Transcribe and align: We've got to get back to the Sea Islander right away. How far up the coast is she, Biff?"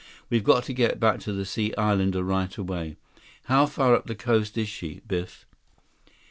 We've 0.31 0.43
got 0.43 0.63
to 0.63 0.73
get 0.73 0.99
back 0.99 1.19
to 1.19 1.31
the 1.31 1.45
Sea 1.45 1.75
Islander 1.77 2.23
right 2.23 2.57
away. 2.57 2.97
How 3.45 3.67
far 3.67 3.93
up 3.93 4.07
the 4.07 4.15
coast 4.15 4.57
is 4.57 4.67
she, 4.67 5.01
Biff?" 5.07 5.45